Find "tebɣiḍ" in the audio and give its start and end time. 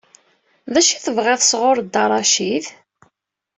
1.05-1.41